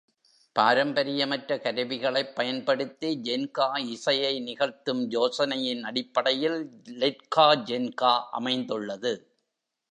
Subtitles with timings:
[0.55, 6.59] பாரம்பரியமற்ற கருவிகளைப் பயன்படுத்தி ஜென்க்கா இசையை நிகழ்த்தும் யோசனையின் அடிப்படையில்
[6.95, 9.13] லெட்காஜென்க்கா அமைந்துள்ளது.